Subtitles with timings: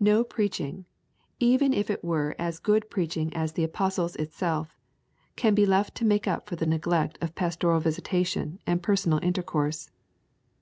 [0.00, 0.86] No preaching,
[1.40, 4.78] even if it were as good preaching as the apostle's itself,
[5.36, 9.90] can be left to make up for the neglect of pastoral visitation and personal intercourse.